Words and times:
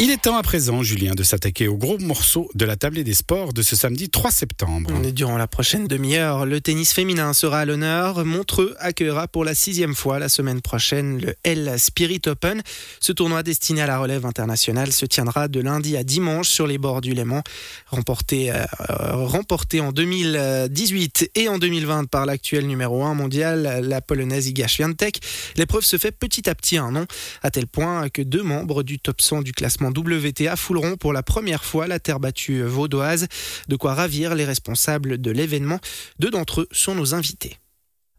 Il 0.00 0.10
est 0.10 0.22
temps 0.22 0.36
à 0.36 0.42
présent, 0.42 0.82
Julien, 0.82 1.14
de 1.14 1.22
s'attaquer 1.22 1.68
au 1.68 1.76
gros 1.76 1.98
morceau 1.98 2.50
de 2.56 2.64
la 2.64 2.74
tablée 2.74 3.04
des 3.04 3.14
sports 3.14 3.52
de 3.52 3.62
ce 3.62 3.76
samedi 3.76 4.10
3 4.10 4.32
septembre. 4.32 4.90
Durant 5.12 5.36
la 5.36 5.46
prochaine 5.46 5.86
demi-heure, 5.86 6.46
le 6.46 6.60
tennis 6.60 6.92
féminin 6.92 7.32
sera 7.32 7.60
à 7.60 7.64
l'honneur. 7.64 8.24
Montreux 8.24 8.74
accueillera 8.80 9.28
pour 9.28 9.44
la 9.44 9.54
sixième 9.54 9.94
fois 9.94 10.18
la 10.18 10.28
semaine 10.28 10.60
prochaine 10.62 11.20
le 11.20 11.36
L 11.44 11.76
Spirit 11.78 12.22
Open. 12.26 12.60
Ce 12.98 13.12
tournoi 13.12 13.44
destiné 13.44 13.82
à 13.82 13.86
la 13.86 13.98
relève 14.00 14.26
internationale 14.26 14.90
se 14.90 15.06
tiendra 15.06 15.46
de 15.46 15.60
lundi 15.60 15.96
à 15.96 16.02
dimanche 16.02 16.48
sur 16.48 16.66
les 16.66 16.76
bords 16.76 17.00
du 17.00 17.14
Léman. 17.14 17.42
Remporté, 17.86 18.50
euh, 18.50 18.64
remporté 19.12 19.78
en 19.78 19.92
2018 19.92 21.30
et 21.36 21.48
en 21.48 21.58
2020 21.58 22.06
par 22.10 22.26
l'actuel 22.26 22.66
numéro 22.66 23.04
1 23.04 23.14
mondial, 23.14 23.86
la 23.86 24.00
polonaise 24.00 24.48
Iga 24.48 24.66
Świątek, 24.66 25.20
l'épreuve 25.56 25.84
se 25.84 25.98
fait 25.98 26.10
petit 26.10 26.50
à 26.50 26.56
petit 26.56 26.78
un 26.78 26.90
nom, 26.90 27.06
à 27.44 27.52
tel 27.52 27.68
point 27.68 28.08
que 28.08 28.22
deux 28.22 28.42
membres 28.42 28.82
du 28.82 28.98
top 28.98 29.20
100 29.20 29.42
du 29.42 29.52
classement 29.52 29.83
WTA 29.90 30.56
fouleront 30.56 30.96
pour 30.96 31.12
la 31.12 31.22
première 31.22 31.64
fois 31.64 31.86
la 31.86 31.98
terre 31.98 32.20
battue 32.20 32.62
vaudoise, 32.62 33.26
de 33.68 33.76
quoi 33.76 33.94
ravir 33.94 34.34
les 34.34 34.44
responsables 34.44 35.18
de 35.18 35.30
l'événement. 35.30 35.78
Deux 36.18 36.30
d'entre 36.30 36.62
eux 36.62 36.68
sont 36.72 36.94
nos 36.94 37.14
invités. 37.14 37.58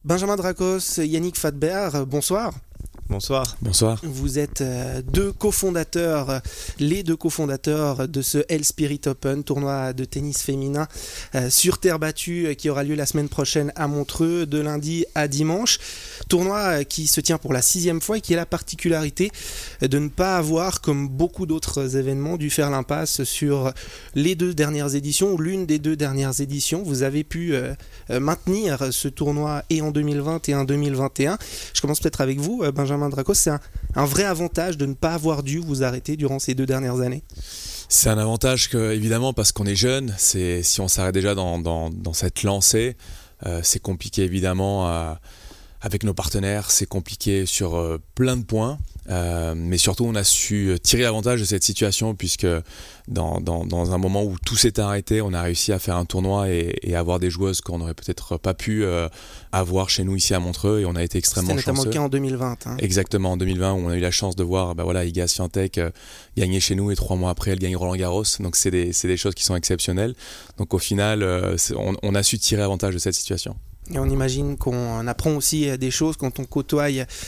Benjamin 0.04 0.36
Dracos, 0.36 1.00
Yannick 1.00 1.38
Fadber, 1.38 1.90
bonsoir. 2.08 2.54
Bonsoir. 3.08 3.56
Bonsoir. 3.62 4.02
Vous 4.02 4.40
êtes 4.40 4.62
euh, 4.62 5.04
deux 5.04 5.32
cofondateurs, 5.32 6.42
les 6.80 7.04
deux 7.04 7.16
cofondateurs 7.16 8.08
de 8.08 8.22
ce 8.24 8.40
Hell 8.50 8.66
Spirit 8.66 9.02
Open, 9.06 9.44
tournoi 9.44 9.94
de 9.94 10.06
tennis 10.06 10.42
féminin 10.42 10.88
euh, 11.36 11.52
sur 11.52 11.78
terre 11.78 12.00
battue 12.00 12.48
euh, 12.48 12.54
qui 12.56 12.68
aura 12.68 12.84
lieu 12.84 12.96
la 12.96 13.06
semaine 13.06 13.30
prochaine 13.30 13.72
à 13.76 13.88
Montreux, 13.88 14.48
de 14.48 14.58
lundi 14.58 15.06
à 15.14 15.28
dimanche. 15.28 15.78
Tournoi 16.30 16.84
qui 16.84 17.06
se 17.06 17.22
tient 17.22 17.38
pour 17.38 17.54
la 17.54 17.62
sixième 17.62 18.02
fois 18.02 18.18
et 18.18 18.22
qui 18.22 18.34
a 18.34 18.38
la 18.38 18.48
particularité 18.48 19.30
de 19.82 20.00
ne 20.00 20.10
pas 20.10 20.38
avoir, 20.38 20.82
comme 20.82 21.08
beaucoup 21.08 21.46
d'autres 21.46 21.98
événements, 21.98 22.38
dû 22.38 22.50
faire 22.50 22.72
l'impasse 22.72 23.24
sur 23.24 23.72
les 24.16 24.34
deux 24.34 24.56
dernières 24.56 24.96
éditions 24.96 25.32
ou 25.34 25.38
l'une 25.38 25.68
des 25.68 25.78
deux 25.78 25.96
dernières 25.96 26.42
éditions. 26.42 26.82
Vous 26.82 27.04
avez 27.04 27.24
pu 27.24 27.54
maintenir 28.10 28.92
ce 28.92 29.08
tournoi 29.08 29.64
et 29.70 29.82
en 29.82 29.92
2020 29.92 30.50
et 30.50 30.56
en 30.56 30.64
2021. 30.64 31.38
Je 31.74 31.82
commence 31.82 32.00
peut-être 32.00 32.22
avec 32.22 32.40
vous, 32.40 32.64
Benjamin 32.74 32.95
c'est 33.34 33.52
un, 33.96 34.06
vrai 34.06 34.24
avantage 34.24 34.78
de 34.78 34.86
ne 34.86 34.94
pas 34.94 35.14
avoir 35.14 35.44
dû 35.44 35.60
vous 35.60 35.84
arrêter 35.84 36.18
durant 36.18 36.40
ces 36.40 36.56
deux 36.56 36.66
dernières 36.66 37.02
années 37.02 37.24
C'est 37.90 38.10
un 38.10 38.18
avantage 38.18 38.70
évidemment 38.74 39.34
parce 39.34 39.52
qu'on 39.52 39.66
est 39.66 39.76
jeune, 39.76 40.14
si 40.18 40.78
on 40.80 40.88
s'arrête 40.88 41.14
déjà 41.14 41.36
dans, 41.36 42.14
cette 42.14 42.44
lancée, 42.44 42.98
euh, 43.46 43.60
c'est 43.64 43.82
compliqué 43.82 44.24
évidemment 44.24 45.16
avec 45.86 46.04
nos 46.04 46.16
partenaires, 46.16 46.72
c'est 46.72 46.88
compliqué 46.88 47.46
sur 47.46 47.76
euh, 47.76 48.00
plein 48.16 48.38
de 48.38 48.44
points. 48.44 48.80
Euh, 49.10 49.54
mais 49.56 49.78
surtout, 49.78 50.06
on 50.06 50.16
a 50.16 50.24
su 50.24 50.76
tirer 50.82 51.06
avantage 51.06 51.40
de 51.40 51.46
cette 51.46 51.64
situation 51.64 52.16
puisque 52.16 52.48
dans, 53.08 53.40
dans, 53.40 53.94
un 53.94 53.98
moment 53.98 54.24
où 54.24 54.36
tout 54.44 54.56
s'est 54.56 54.80
arrêté, 54.80 55.22
on 55.22 55.34
a 55.34 55.42
réussi 55.42 55.72
à 55.72 55.80
faire 55.80 55.96
un 55.96 56.06
tournoi 56.06 56.50
et, 56.50 56.76
et 56.82 56.96
avoir 56.96 57.20
des 57.20 57.30
joueuses 57.30 57.62
qu'on 57.62 57.78
n'aurait 57.78 57.94
peut-être 57.94 58.38
pas 58.38 58.54
pu 58.54 58.84
euh, 58.84 59.08
avoir 59.52 59.90
chez 59.90 60.04
nous 60.04 60.16
ici 60.16 60.34
à 60.34 60.40
Montreux 60.40 60.82
et 60.82 60.86
on 60.86 60.96
a 60.96 61.04
été 61.04 61.20
extrêmement 61.20 61.50
chanceux. 61.50 61.60
C'était 61.60 61.72
notamment 61.72 61.86
le 61.86 61.94
cas 61.94 62.02
en 62.02 62.10
2020. 62.10 62.68
Hein. 62.68 62.78
Exactement, 62.80 63.34
en 63.34 63.38
2020 63.38 63.74
où 63.74 63.78
on 63.78 63.90
a 63.90 63.96
eu 63.96 64.00
la 64.00 64.12
chance 64.12 64.36
de 64.36 64.44
voir 64.44 64.74
bah 64.74 64.84
voilà, 64.84 65.06
Iga 65.06 65.28
Swiatek 65.28 65.78
euh, 65.78 65.92
gagner 66.36 66.60
chez 66.60 66.76
nous 66.76 66.90
et 66.90 66.96
trois 66.96 67.16
mois 67.16 67.30
après 67.30 67.52
elle 67.52 67.60
gagne 67.60 67.76
Roland 67.76 67.96
Garros. 67.96 68.24
Donc 68.40 68.56
c'est 68.56 68.72
des, 68.72 68.92
des, 69.04 69.18
choses 69.18 69.36
qui 69.36 69.44
sont 69.44 69.56
exceptionnelles. 69.56 70.16
Donc 70.58 70.74
au 70.74 70.80
final, 70.80 71.24
on, 71.76 71.96
on 72.02 72.16
a 72.16 72.24
su 72.24 72.40
tirer 72.40 72.64
avantage 72.64 72.94
de 72.94 73.00
cette 73.00 73.14
situation. 73.14 73.56
Et 73.94 74.00
on 74.00 74.06
imagine 74.06 74.58
qu'on 74.58 75.06
apprend 75.08 75.32
aussi 75.36 75.78
des 75.78 75.92
choses 75.92 76.18
quand 76.18 76.40
on 76.40 76.46
côtoie 76.46 76.88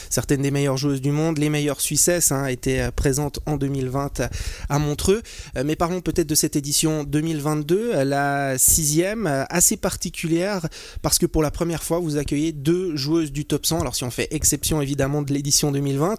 certaines 0.09 0.41
des 0.41 0.51
meilleures 0.51 0.77
joueuses 0.77 1.01
du 1.01 1.11
monde. 1.11 1.37
Les 1.37 1.49
meilleures 1.49 1.81
Suissesses 1.81 2.31
hein, 2.31 2.47
étaient 2.47 2.91
présentes 2.91 3.39
en 3.45 3.57
2020 3.57 4.21
à 4.69 4.79
Montreux. 4.79 5.21
Euh, 5.55 5.63
mais 5.65 5.75
parlons 5.75 6.01
peut-être 6.01 6.27
de 6.27 6.35
cette 6.35 6.55
édition 6.55 7.03
2022, 7.03 8.03
la 8.03 8.57
sixième, 8.57 9.27
assez 9.49 9.77
particulière 9.77 10.67
parce 11.01 11.19
que 11.19 11.25
pour 11.25 11.43
la 11.43 11.51
première 11.51 11.83
fois, 11.83 11.99
vous 11.99 12.17
accueillez 12.17 12.51
deux 12.51 12.95
joueuses 12.95 13.31
du 13.31 13.45
top 13.45 13.65
100. 13.65 13.81
Alors 13.81 13.95
si 13.95 14.03
on 14.03 14.11
fait 14.11 14.27
exception 14.31 14.81
évidemment 14.81 15.21
de 15.21 15.33
l'édition 15.33 15.71
2020, 15.71 16.17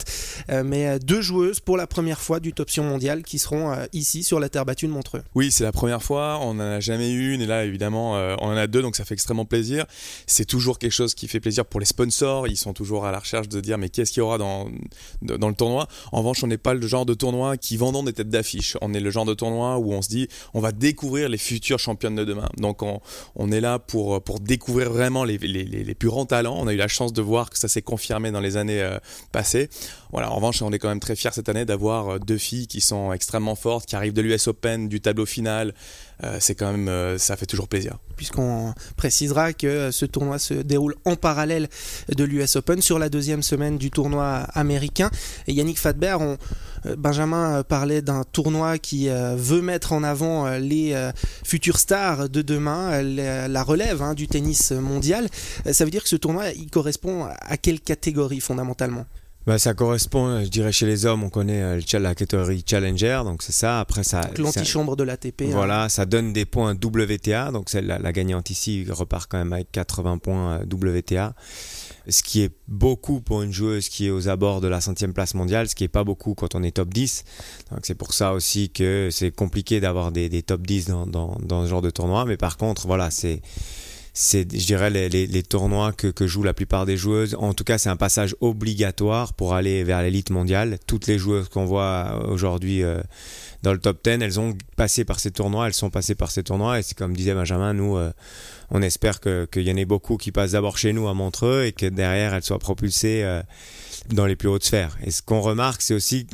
euh, 0.51 0.63
mais 0.65 0.99
deux 0.99 1.21
joueuses 1.21 1.61
pour 1.61 1.77
la 1.77 1.87
première 1.87 2.21
fois 2.21 2.41
du 2.41 2.53
top 2.53 2.71
100 2.71 2.85
mondial 2.85 3.23
qui 3.23 3.39
seront 3.39 3.73
euh, 3.73 3.87
ici 3.93 4.23
sur 4.23 4.41
la 4.41 4.49
terre 4.49 4.65
battue 4.65 4.87
de 4.87 4.93
Montreux. 4.93 5.23
Oui, 5.35 5.51
c'est 5.51 5.65
la 5.65 5.73
première 5.73 6.03
fois. 6.03 6.39
On 6.43 6.55
n'en 6.55 6.73
a 6.73 6.81
jamais 6.81 7.11
eu 7.11 7.35
une 7.35 7.43
et 7.43 7.47
là 7.47 7.65
évidemment 7.65 8.13
on 8.41 8.49
en 8.49 8.57
a 8.57 8.67
deux, 8.67 8.83
donc 8.83 8.97
ça 8.97 9.05
fait 9.05 9.15
extrêmement 9.15 9.45
plaisir 9.45 9.87
c'est 10.29 10.45
toujours 10.45 10.79
quelque 10.79 10.93
chose 10.93 11.15
qui 11.15 11.27
fait 11.27 11.41
plaisir 11.41 11.65
pour 11.65 11.81
les 11.81 11.87
sponsors. 11.87 12.47
Ils 12.47 12.57
sont 12.57 12.73
toujours 12.73 13.07
à 13.07 13.13
la 13.13 13.19
recherche 13.19 13.49
de 13.49 13.61
dire 13.61 13.79
mais 13.79 13.89
qu'est-ce 13.89 14.13
qu'il 14.13 14.21
y 14.21 14.23
aura 14.23 14.39
dans, 14.39 14.69
dans 15.23 15.49
le 15.49 15.55
tournoi? 15.55 15.89
En 16.13 16.19
revanche, 16.19 16.45
on 16.45 16.47
n'est 16.47 16.59
pas 16.59 16.75
le 16.75 16.87
genre 16.87 17.07
de 17.07 17.15
tournoi 17.15 17.57
qui 17.57 17.77
vendons 17.77 18.03
des 18.03 18.13
têtes 18.13 18.31
d'affiche. 18.31 18.77
On 18.81 18.95
est 18.95 19.01
le 19.01 19.11
genre 19.11 19.25
de 19.25 19.35
tournoi 19.35 19.79
où 19.79 19.93
on 19.93 20.03
se 20.03 20.09
dit 20.09 20.29
on 20.55 20.61
va 20.61 20.73
découvrir 20.73 21.29
les 21.29 21.39
futures 21.39 21.79
championnes 21.79 22.15
de 22.15 22.25
demain. 22.25 22.49
Donc 22.59 22.83
on, 22.83 23.01
on 23.35 23.51
est 23.51 23.61
là 23.61 23.79
pour, 23.79 24.23
pour 24.23 24.41
découvrir 24.41 24.91
vraiment 24.91 25.25
les, 25.25 25.39
les, 25.39 25.65
les, 25.65 25.95
plus 25.95 26.09
grands 26.09 26.27
talents. 26.27 26.57
On 26.59 26.67
a 26.67 26.73
eu 26.73 26.77
la 26.77 26.89
chance 26.89 27.13
de 27.13 27.23
voir 27.23 27.51
que 27.51 27.59
ça 27.59 27.69
s'est 27.69 27.83
confirmé 27.83 28.31
dans 28.31 28.41
les 28.41 28.57
années 28.57 28.83
euh, 28.83 28.99
passées. 29.33 29.69
Voilà, 30.13 30.31
en 30.31 30.37
revanche, 30.37 30.63
on 30.63 30.73
est 30.73 30.79
quand 30.79 30.89
même 30.89 31.01
très 31.01 31.17
fiers 31.17 31.31
cette 31.33 31.49
année 31.49 31.65
d'avoir 31.65 32.09
euh, 32.09 32.19
deux 32.19 32.39
filles 32.39 32.67
qui 32.67 32.81
sont 32.81 33.13
extrêmement 33.13 33.55
fortes, 33.55 33.87
qui 33.87 33.97
arrivent 33.97 34.13
de 34.13 34.23
l'US 34.23 34.49
Open, 34.49 34.89
du 34.89 35.01
tableau 35.01 35.27
final. 35.27 35.75
Euh, 36.25 36.39
c'est 36.41 36.55
quand 36.55 36.73
même, 36.73 37.19
ça 37.19 37.37
fait 37.37 37.47
toujours 37.47 37.69
plaisir. 37.69 37.99
Puisqu'on 38.17 38.75
précisera 38.97 39.53
que 39.53 39.91
ce 39.93 40.05
tournoi 40.05 40.18
se 40.39 40.55
déroule 40.55 40.95
en 41.05 41.17
parallèle 41.17 41.69
de 42.15 42.25
l'US 42.25 42.57
Open 42.57 42.83
sur 42.83 42.99
la 42.99 43.09
deuxième 43.09 43.43
semaine 43.43 43.79
du 43.79 43.91
tournoi 43.91 44.47
américain. 44.55 45.11
Yannick 45.47 45.79
Fadber, 45.79 46.17
on, 46.21 46.37
Benjamin 46.97 47.63
parlait 47.63 48.03
d'un 48.03 48.25
tournoi 48.25 48.79
qui 48.79 49.09
veut 49.09 49.63
mettre 49.63 49.93
en 49.93 50.03
avant 50.03 50.51
les 50.59 50.95
futures 51.45 51.79
stars 51.79 52.29
de 52.29 52.43
demain, 52.43 53.03
la 53.03 53.63
relève 53.63 54.03
hein, 54.03 54.15
du 54.15 54.29
tennis 54.29 54.73
mondial. 54.73 55.29
Ça 55.71 55.85
veut 55.85 55.91
dire 55.91 56.03
que 56.03 56.09
ce 56.09 56.17
tournoi, 56.17 56.51
il 56.53 56.71
correspond 56.71 57.27
à 57.41 57.57
quelle 57.57 57.81
catégorie 57.81 58.41
fondamentalement? 58.41 59.07
Bah, 59.49 59.59
ça 59.59 59.73
correspond, 59.73 60.45
je 60.45 60.49
dirais, 60.49 60.73
chez 60.73 60.85
les 60.85 61.07
hommes, 61.07 61.25
on 61.25 61.31
connaît 61.31 61.63
euh, 61.63 61.81
la 61.95 62.15
catégorie 62.15 62.63
Challenger, 62.69 63.23
donc 63.25 63.43
c'est 63.43 63.53
ça. 63.53 63.81
Après, 63.81 64.05
ça. 64.05 64.29
L'antichambre 64.37 64.95
de 64.95 65.05
l'ATP. 65.05 65.45
Hein. 65.45 65.53
Voilà, 65.53 65.89
ça 65.89 66.05
donne 66.05 66.35
des 66.35 66.45
points 66.45 66.75
WTA, 66.75 67.51
donc 67.51 67.71
celle, 67.71 67.87
la, 67.87 67.99
la 67.99 68.13
gagnante 68.13 68.51
ici 68.51 68.85
repart 68.91 69.27
quand 69.27 69.39
même 69.39 69.55
avec 69.55 69.73
80 69.73 70.19
points 70.19 70.61
euh, 70.61 70.99
WTA. 70.99 71.35
Ce 72.11 72.23
qui 72.23 72.43
est 72.43 72.51
beaucoup 72.69 73.23
pour 73.23 73.41
une 73.41 73.51
joueuse 73.51 73.89
qui 73.89 74.09
est 74.09 74.11
aux 74.11 74.29
abords 74.29 74.61
de 74.61 74.69
la 74.69 74.83
centième 74.83 75.15
place 75.15 75.33
mondiale, 75.33 75.67
ce 75.67 75.75
qui 75.75 75.85
est 75.85 75.89
pas 75.89 76.05
beaucoup 76.05 76.35
quand 76.35 76.55
on 76.55 76.63
est 76.63 76.73
top 76.73 76.93
10. 76.93 77.25
Donc 77.71 77.81
c'est 77.85 77.95
pour 77.95 78.13
ça 78.13 78.35
aussi 78.35 78.69
que 78.69 79.09
c'est 79.11 79.31
compliqué 79.31 79.81
d'avoir 79.81 80.13
des, 80.13 80.29
des, 80.29 80.43
top 80.43 80.67
10 80.67 80.89
dans, 80.89 81.07
dans, 81.07 81.39
dans 81.41 81.65
ce 81.65 81.71
genre 81.71 81.83
de 81.83 81.91
tournoi. 81.91 82.27
Mais 82.27 82.37
par 82.37 82.59
contre, 82.59 82.87
voilà, 82.87 83.11
c'est 83.11 83.41
c'est, 84.21 84.53
je 84.53 84.67
dirais, 84.67 84.91
les, 84.91 85.43
tournois 85.45 85.93
que, 85.93 86.27
jouent 86.27 86.43
la 86.43 86.53
plupart 86.53 86.87
des 86.87 86.97
joueuses. 86.97 87.37
En 87.39 87.55
tout 87.55 87.63
cas, 87.63 87.79
c'est 87.79 87.89
un 87.89 87.97
passage 87.97 88.35
obligatoire 88.41 89.33
pour 89.33 89.55
aller 89.55 89.85
vers 89.85 90.03
l'élite 90.03 90.31
mondiale. 90.31 90.81
Toutes 90.89 91.07
les 91.07 91.19
joueuses 91.19 91.49
qu'on 91.49 91.67
voit 91.67 92.21
aujourd'hui 92.29 92.83
euh, 92.83 93.01
dans 93.63 93.73
le 93.73 93.79
top 93.79 94.03
10, 94.03 94.19
elles 94.21 94.41
ont 94.41 94.59
passé 94.75 95.05
par 95.05 95.21
ces 95.21 95.31
tournois, 95.31 95.69
elles 95.69 95.73
sont 95.73 95.91
passées 95.91 96.17
par 96.17 96.33
ces 96.33 96.43
tournois. 96.43 96.81
Et 96.81 96.83
c'est 96.83 96.99
comme 96.99 97.15
disait 97.15 97.33
Benjamin, 97.33 97.75
nous, 97.75 97.97
euh, 97.97 98.11
on 98.71 98.83
espère 98.83 99.21
qu'il 99.21 99.63
y 99.63 99.71
en 99.71 99.77
ait 99.77 99.85
beaucoup 99.85 100.17
qui 100.17 100.33
passent 100.33 100.53
d'abord 100.53 100.79
chez 100.79 100.93
nous 100.93 101.07
à 101.07 101.15
Montreux 101.15 101.67
et 101.67 101.71
que 101.71 101.87
derrière, 101.87 102.35
elles 102.35 102.43
soient 102.43 102.59
propulsées. 102.59 103.23
Euh, 103.23 103.41
dans 104.13 104.27
les 104.27 104.37
plus 104.37 104.49
hautes 104.49 104.65
sphères. 104.65 104.97
Et 105.05 105.11
ce 105.11 105.23
qu'on 105.23 105.41
remarque, 105.41 105.83
c'est 105.83 105.95
aussi 105.95 106.27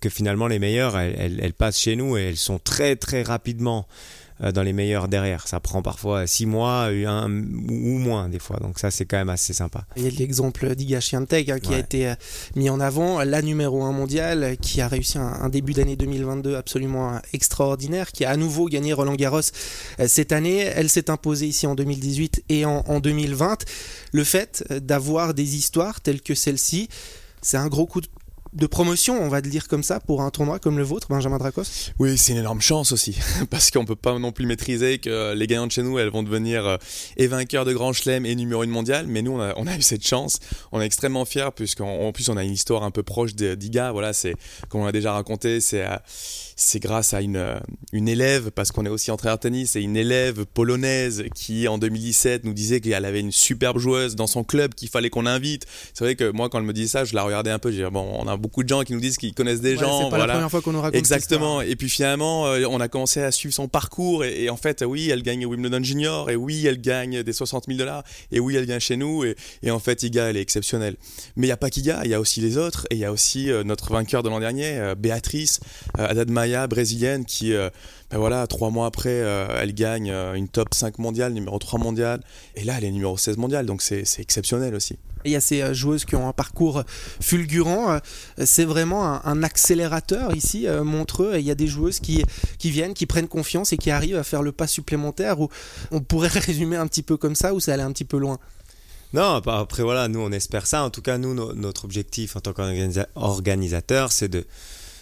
que 0.00 0.08
finalement 0.08 0.46
les 0.46 0.58
meilleures, 0.58 0.98
elles, 0.98 1.52
passent 1.52 1.78
chez 1.78 1.94
nous 1.94 2.16
et 2.16 2.22
elles 2.22 2.36
sont 2.36 2.58
très 2.58 2.96
très 2.96 3.22
rapidement 3.22 3.86
euh, 3.88 4.19
dans 4.40 4.62
les 4.62 4.72
meilleurs 4.72 5.08
derrière. 5.08 5.46
Ça 5.46 5.60
prend 5.60 5.82
parfois 5.82 6.26
six 6.26 6.46
mois 6.46 6.86
un, 6.86 7.30
ou 7.30 7.98
moins 7.98 8.28
des 8.28 8.38
fois. 8.38 8.58
Donc 8.58 8.78
ça, 8.78 8.90
c'est 8.90 9.04
quand 9.04 9.18
même 9.18 9.28
assez 9.28 9.52
sympa. 9.52 9.84
Il 9.96 10.04
y 10.04 10.06
a 10.06 10.10
l'exemple 10.10 10.74
d'Iga 10.74 11.00
Świątek 11.00 11.48
hein, 11.48 11.58
qui 11.58 11.74
a 11.74 11.78
été 11.78 12.08
euh, 12.08 12.14
mis 12.56 12.70
en 12.70 12.80
avant, 12.80 13.22
la 13.22 13.42
numéro 13.42 13.82
1 13.84 13.92
mondiale, 13.92 14.56
qui 14.60 14.80
a 14.80 14.88
réussi 14.88 15.18
un, 15.18 15.48
début 15.48 15.72
d'année 15.72 15.96
2022 15.96 16.56
absolument 16.56 17.20
extraordinaire, 17.32 18.12
qui 18.12 18.24
a 18.24 18.30
à 18.30 18.36
nouveau 18.36 18.66
gagné 18.66 18.92
Roland 18.92 19.14
Garros 19.14 19.40
euh, 19.98 20.06
cette 20.08 20.32
année. 20.32 20.58
Elle 20.58 20.88
s'est 20.88 21.10
imposée 21.10 21.46
ici 21.46 21.66
en 21.66 21.74
2018 21.74 22.44
et 22.48 22.64
en, 22.64 22.84
en 22.86 23.00
2020. 23.00 23.64
Le 24.12 24.24
fait 24.24 24.64
d'avoir 24.70 25.34
des 25.34 25.56
histoires 25.56 26.00
telles 26.00 26.22
que 26.22 26.34
celle-ci, 26.34 26.88
c'est 27.42 27.56
un 27.56 27.68
gros 27.68 27.86
coup 27.86 28.00
de 28.00 28.08
de 28.52 28.66
promotion, 28.66 29.20
on 29.22 29.28
va 29.28 29.40
le 29.40 29.48
dire 29.48 29.68
comme 29.68 29.82
ça, 29.82 30.00
pour 30.00 30.22
un 30.22 30.30
tournoi 30.30 30.58
comme 30.58 30.76
le 30.76 30.84
vôtre, 30.84 31.08
Benjamin 31.08 31.38
Dracos? 31.38 31.92
Oui, 31.98 32.18
c'est 32.18 32.32
une 32.32 32.38
énorme 32.38 32.60
chance 32.60 32.92
aussi, 32.92 33.16
parce 33.50 33.70
qu'on 33.70 33.84
peut 33.84 33.96
pas 33.96 34.18
non 34.18 34.32
plus 34.32 34.46
maîtriser 34.46 34.98
que 34.98 35.34
les 35.34 35.46
gagnants 35.46 35.66
de 35.66 35.72
chez 35.72 35.82
nous, 35.82 35.98
elles 35.98 36.10
vont 36.10 36.22
devenir 36.22 36.66
euh, 36.66 36.76
et 37.16 37.26
vainqueurs 37.26 37.64
de 37.64 37.72
Grand 37.72 37.92
Chelem 37.92 38.26
et 38.26 38.34
numéro 38.34 38.62
1 38.62 38.66
mondial, 38.66 39.06
mais 39.06 39.22
nous, 39.22 39.32
on 39.32 39.66
a, 39.66 39.76
eu 39.76 39.82
cette 39.82 40.06
chance, 40.06 40.40
on 40.72 40.80
est 40.80 40.86
extrêmement 40.86 41.24
fiers, 41.24 41.50
puisqu'en 41.54 42.12
plus, 42.12 42.28
on 42.28 42.36
a 42.36 42.44
une 42.44 42.52
histoire 42.52 42.82
un 42.82 42.90
peu 42.90 43.02
proche 43.02 43.34
d'IGA, 43.34 43.92
voilà, 43.92 44.12
c'est, 44.12 44.34
comme 44.68 44.80
on 44.80 44.84
l'a 44.84 44.92
déjà 44.92 45.12
raconté, 45.12 45.60
c'est 45.60 45.84
c'est 46.62 46.78
grâce 46.78 47.14
à 47.14 47.22
une, 47.22 47.36
euh, 47.36 47.58
une 47.94 48.06
élève, 48.06 48.50
parce 48.50 48.70
qu'on 48.70 48.84
est 48.84 48.90
aussi 48.90 49.10
entraîneur 49.10 49.38
tennis, 49.38 49.76
et 49.76 49.80
une 49.80 49.96
élève 49.96 50.44
polonaise 50.44 51.24
qui 51.34 51.66
en 51.68 51.78
2017 51.78 52.44
nous 52.44 52.52
disait 52.52 52.82
qu'elle 52.82 53.06
avait 53.06 53.20
une 53.20 53.32
superbe 53.32 53.78
joueuse 53.78 54.14
dans 54.14 54.26
son 54.26 54.44
club 54.44 54.74
qu'il 54.74 54.90
fallait 54.90 55.08
qu'on 55.08 55.24
invite. 55.24 55.64
C'est 55.94 56.04
vrai 56.04 56.16
que 56.16 56.30
moi, 56.30 56.50
quand 56.50 56.58
elle 56.58 56.66
me 56.66 56.74
dit 56.74 56.86
ça, 56.86 57.06
je 57.06 57.14
la 57.14 57.22
regardais 57.22 57.50
un 57.50 57.58
peu, 57.58 57.70
je 57.70 57.76
disais, 57.76 57.90
bon, 57.90 58.06
on 58.14 58.28
a 58.28 58.36
beaucoup 58.40 58.62
de 58.62 58.68
gens 58.68 58.82
qui 58.82 58.92
nous 58.92 59.00
disent 59.00 59.16
qu'ils 59.16 59.34
connaissent 59.34 59.60
des 59.60 59.76
gens. 59.76 60.04
C'est 60.04 60.10
pas 60.10 60.18
la 60.18 60.32
première 60.32 60.50
fois 60.50 60.60
qu'on 60.60 60.72
nous 60.72 60.80
raconte 60.80 60.96
Exactement. 60.96 61.60
Et 61.60 61.76
puis 61.76 61.88
finalement, 61.88 62.46
euh, 62.46 62.64
on 62.68 62.80
a 62.80 62.88
commencé 62.88 63.22
à 63.22 63.30
suivre 63.30 63.54
son 63.54 63.68
parcours 63.68 64.24
et, 64.24 64.50
en 64.50 64.56
fait, 64.56 64.82
oui, 64.86 65.10
elle 65.10 65.22
gagne 65.22 65.46
Wimbledon 65.46 65.82
Junior 65.82 66.30
et 66.30 66.36
oui, 66.36 66.66
elle 66.66 66.80
gagne 66.80 67.22
des 67.22 67.32
60 67.32 67.66
000 67.66 67.78
dollars 67.78 68.02
et 68.32 68.40
oui, 68.40 68.56
elle 68.56 68.64
vient 68.64 68.78
chez 68.78 68.96
nous 68.96 69.24
et, 69.24 69.70
en 69.70 69.78
fait, 69.78 70.02
Iga, 70.02 70.30
elle 70.30 70.36
est 70.36 70.42
exceptionnelle. 70.42 70.96
Mais 71.36 71.46
il 71.46 71.48
n'y 71.48 71.52
a 71.52 71.56
pas 71.56 71.70
qu'Iga, 71.70 72.00
il 72.04 72.10
y 72.10 72.14
a 72.14 72.20
aussi 72.20 72.40
les 72.40 72.56
autres 72.56 72.86
et 72.90 72.94
il 72.96 73.00
y 73.00 73.04
a 73.04 73.12
aussi 73.12 73.50
euh, 73.50 73.62
notre 73.62 73.92
vainqueur 73.92 74.22
de 74.22 74.28
l'an 74.28 74.40
dernier, 74.40 74.94
Béatrice, 74.96 75.60
Haddad 75.98 76.30
Maya, 76.30 76.66
brésilienne, 76.66 77.24
qui 77.24 77.52
ben 77.52 78.18
voilà, 78.18 78.46
trois 78.46 78.70
mois 78.70 78.86
après, 78.86 79.12
elle 79.12 79.74
gagne 79.74 80.12
une 80.34 80.48
top 80.48 80.74
5 80.74 80.98
mondiale, 80.98 81.32
numéro 81.32 81.58
3 81.58 81.78
mondial, 81.78 82.22
et 82.56 82.64
là, 82.64 82.74
elle 82.78 82.84
est 82.84 82.90
numéro 82.90 83.16
16 83.16 83.36
mondial, 83.36 83.66
donc 83.66 83.82
c'est 83.82 84.04
exceptionnel 84.18 84.74
aussi. 84.74 84.96
Il 85.24 85.32
y 85.32 85.36
a 85.36 85.40
ces 85.40 85.62
euh, 85.62 85.74
joueuses 85.74 86.04
qui 86.04 86.16
ont 86.16 86.28
un 86.28 86.32
parcours 86.32 86.82
fulgurant. 87.20 87.92
Euh, 87.92 87.98
c'est 88.44 88.64
vraiment 88.64 89.24
un, 89.24 89.42
accélérateur 89.42 90.34
ici, 90.34 90.66
euh, 90.66 90.84
Montreux. 90.84 91.36
Il 91.38 91.44
y 91.44 91.50
a 91.50 91.54
des 91.54 91.66
joueuses 91.66 92.00
qui, 92.00 92.24
qui 92.58 92.70
viennent, 92.70 92.94
qui 92.94 93.06
prennent 93.06 93.28
confiance 93.28 93.72
et 93.72 93.76
qui 93.76 93.90
arrivent 93.90 94.16
à 94.16 94.24
faire 94.24 94.42
le 94.42 94.52
pas 94.52 94.66
supplémentaire. 94.66 95.40
Où 95.40 95.48
on 95.90 96.00
pourrait 96.00 96.28
résumer 96.38 96.76
un 96.76 96.86
petit 96.86 97.02
peu 97.02 97.16
comme 97.16 97.34
ça, 97.34 97.54
ou 97.54 97.60
ça 97.60 97.74
allait 97.74 97.82
un 97.82 97.92
petit 97.92 98.04
peu 98.04 98.18
loin? 98.18 98.38
Non, 99.12 99.42
après 99.44 99.82
voilà, 99.82 100.06
nous 100.06 100.20
on 100.20 100.30
espère 100.30 100.66
ça. 100.66 100.84
En 100.84 100.90
tout 100.90 101.02
cas, 101.02 101.18
nous, 101.18 101.34
notre 101.54 101.84
objectif 101.84 102.36
en 102.36 102.40
tant 102.40 102.52
qu'organisateur, 102.52 104.12
c'est 104.12 104.28
de, 104.28 104.46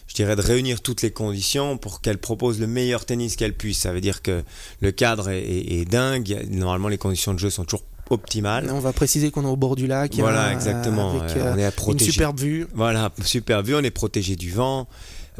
je 0.06 0.14
dirais, 0.14 0.34
de 0.34 0.40
réunir 0.40 0.80
toutes 0.80 1.02
les 1.02 1.10
conditions 1.10 1.76
pour 1.76 2.00
qu'elle 2.00 2.16
propose 2.16 2.58
le 2.58 2.66
meilleur 2.66 3.04
tennis 3.04 3.36
qu'elle 3.36 3.54
puisse. 3.54 3.80
Ça 3.80 3.92
veut 3.92 4.00
dire 4.00 4.22
que 4.22 4.42
le 4.80 4.92
cadre 4.92 5.28
est 5.30 5.84
dingue. 5.84 6.46
Normalement, 6.50 6.88
les 6.88 6.96
conditions 6.96 7.34
de 7.34 7.38
jeu 7.38 7.50
sont 7.50 7.64
toujours 7.64 7.84
optimale. 8.10 8.70
On 8.72 8.80
va 8.80 8.92
préciser 8.92 9.30
qu'on 9.30 9.44
est 9.44 9.48
au 9.48 9.56
bord 9.56 9.76
du 9.76 9.86
lac. 9.86 10.14
Voilà, 10.16 10.52
exactement. 10.52 11.10
Avec, 11.10 11.36
on 11.36 11.58
est 11.58 11.64
à 11.64 11.72
une 11.88 11.98
superbe 11.98 12.38
vue. 12.38 12.66
Voilà, 12.74 13.10
superbe 13.22 13.66
vue. 13.66 13.74
On 13.74 13.82
est 13.82 13.90
protégé 13.90 14.36
du 14.36 14.50
vent. 14.50 14.88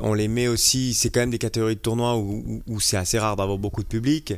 On 0.01 0.15
les 0.15 0.29
met 0.29 0.47
aussi, 0.47 0.95
c'est 0.95 1.11
quand 1.11 1.21
même 1.21 1.31
des 1.31 1.39
catégories 1.39 1.75
de 1.75 1.81
tournois 1.81 2.17
où, 2.17 2.81
c'est 2.81 2.97
assez 2.97 3.19
rare 3.19 3.35
d'avoir 3.35 3.59
beaucoup 3.59 3.83
de 3.83 3.89
public. 3.89 4.35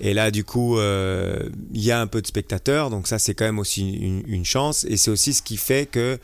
Et 0.00 0.12
là, 0.12 0.30
du 0.30 0.44
coup, 0.44 0.78
euh, 0.78 1.48
il 1.72 1.82
y 1.82 1.90
a 1.90 2.00
un 2.00 2.06
peu 2.06 2.20
de 2.20 2.26
spectateurs, 2.26 2.90
donc 2.90 3.06
ça, 3.06 3.18
c'est 3.18 3.32
quand 3.32 3.46
même 3.46 3.58
aussi 3.58 3.90
une, 3.92 4.22
une 4.26 4.44
chance. 4.44 4.84
Et 4.84 4.98
c'est 4.98 5.10
aussi 5.10 5.32
ce 5.32 5.42
qui 5.42 5.56
fait 5.56 5.88
que 5.90 6.18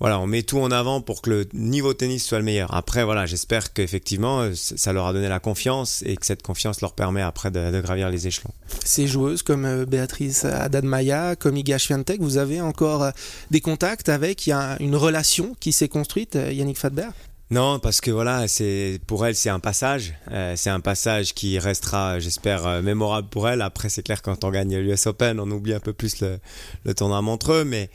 voilà, 0.00 0.18
on 0.18 0.26
met 0.26 0.42
tout 0.42 0.58
en 0.58 0.70
avant 0.70 1.02
pour 1.02 1.20
que 1.20 1.28
le 1.28 1.48
niveau 1.52 1.92
tennis 1.92 2.24
soit 2.24 2.38
le 2.38 2.44
meilleur. 2.44 2.74
Après, 2.74 3.04
voilà, 3.04 3.26
j'espère 3.26 3.74
qu'effectivement, 3.74 4.40
euh, 4.40 4.52
ça 4.54 4.94
leur 4.94 5.06
a 5.06 5.12
donné 5.12 5.28
la 5.28 5.40
confiance 5.40 6.02
et 6.06 6.16
que 6.16 6.24
cette 6.24 6.42
confiance 6.42 6.80
leur 6.80 6.94
permet 6.94 7.20
après 7.20 7.50
de, 7.50 7.80
gravir 7.82 8.08
les 8.08 8.26
échelons. 8.26 8.50
Ces 8.82 9.06
joueuses 9.06 9.42
comme 9.42 9.66
euh, 9.66 9.84
Béatrice 9.84 10.46
Adadmaya, 10.46 11.36
comme 11.36 11.58
Iga 11.58 11.78
Swiatek, 11.78 12.22
vous 12.22 12.38
avez 12.38 12.62
encore 12.62 13.02
euh, 13.02 13.10
des 13.50 13.60
contacts 13.60 14.08
avec, 14.08 14.46
il 14.46 14.50
y 14.50 14.52
a 14.54 14.76
une 14.80 14.96
relation 14.96 15.54
qui 15.60 15.70
s'est 15.70 15.88
construite, 15.88 16.34
Yannick 16.34 16.78
Fadberg 16.78 17.12
non, 17.52 17.80
parce 17.80 18.00
que 18.00 18.12
voilà, 18.12 18.46
c'est 18.46 19.00
pour 19.08 19.26
elle 19.26 19.34
c'est 19.34 19.50
un 19.50 19.58
passage, 19.58 20.14
c'est 20.54 20.70
un 20.70 20.78
passage 20.78 21.34
qui 21.34 21.58
restera, 21.58 22.20
j'espère, 22.20 22.80
mémorable 22.80 23.26
pour 23.28 23.48
elle. 23.48 23.60
Après, 23.60 23.88
c'est 23.88 24.04
clair 24.04 24.22
quand 24.22 24.44
on 24.44 24.50
gagne 24.50 24.76
l'US 24.76 25.06
Open, 25.06 25.40
on 25.40 25.50
oublie 25.50 25.74
un 25.74 25.80
peu 25.80 25.92
plus 25.92 26.20
le, 26.20 26.38
le 26.84 26.94
tournoi 26.94 27.20
Montreux, 27.22 27.64
mais 27.64 27.90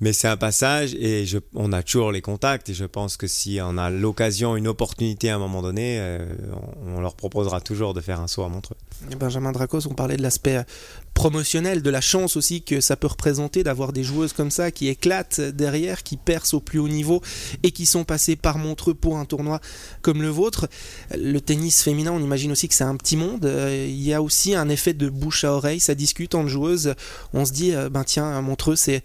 mais 0.00 0.12
c'est 0.12 0.28
un 0.28 0.36
passage 0.36 0.94
et 0.94 1.24
on 1.54 1.72
a 1.72 1.82
toujours 1.82 2.12
les 2.12 2.20
contacts 2.20 2.68
et 2.68 2.74
je 2.74 2.84
pense 2.84 3.16
que 3.16 3.26
si 3.26 3.58
on 3.62 3.78
a 3.78 3.90
l'occasion, 3.90 4.56
une 4.56 4.68
opportunité 4.68 5.30
à 5.30 5.36
un 5.36 5.38
moment 5.38 5.62
donné, 5.62 5.98
euh, 5.98 6.26
on, 6.86 7.00
leur 7.00 7.14
proposera 7.14 7.60
toujours 7.60 7.94
de 7.94 8.00
faire 8.00 8.20
un 8.20 8.28
saut 8.28 8.42
à 8.42 8.48
Montreux. 8.48 8.76
Benjamin 9.18 9.52
Dracos, 9.52 9.86
on 9.88 9.94
parlait 9.94 10.16
de 10.16 10.22
l'aspect 10.22 10.64
promotionnel, 11.16 11.80
de 11.80 11.88
la 11.88 12.02
chance 12.02 12.36
aussi 12.36 12.60
que 12.60 12.82
ça 12.82 12.94
peut 12.94 13.06
représenter 13.06 13.64
d'avoir 13.64 13.94
des 13.94 14.04
joueuses 14.04 14.34
comme 14.34 14.50
ça 14.50 14.70
qui 14.70 14.88
éclatent 14.88 15.40
derrière, 15.40 16.02
qui 16.02 16.18
percent 16.18 16.58
au 16.58 16.60
plus 16.60 16.78
haut 16.78 16.90
niveau 16.90 17.22
et 17.62 17.70
qui 17.70 17.86
sont 17.86 18.04
passées 18.04 18.36
par 18.36 18.58
Montreux 18.58 18.92
pour 18.92 19.16
un 19.16 19.24
tournoi 19.24 19.60
comme 20.02 20.20
le 20.20 20.28
vôtre. 20.28 20.68
Le 21.16 21.40
tennis 21.40 21.82
féminin, 21.82 22.12
on 22.12 22.20
imagine 22.20 22.52
aussi 22.52 22.68
que 22.68 22.74
c'est 22.74 22.84
un 22.84 22.96
petit 22.96 23.16
monde. 23.16 23.46
Euh, 23.46 23.86
il 23.88 24.02
y 24.02 24.12
a 24.12 24.20
aussi 24.20 24.54
un 24.54 24.68
effet 24.68 24.92
de 24.92 25.08
bouche 25.08 25.44
à 25.44 25.52
oreille, 25.52 25.80
ça 25.80 25.94
discute 25.94 26.34
entre 26.34 26.48
joueuses. 26.48 26.94
On 27.32 27.46
se 27.46 27.52
dit, 27.52 27.74
euh, 27.74 27.88
ben 27.88 28.04
tiens, 28.04 28.42
Montreux, 28.42 28.76
c'est, 28.76 29.02